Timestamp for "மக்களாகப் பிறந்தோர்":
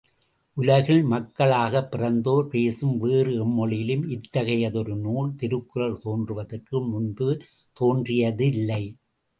1.03-2.47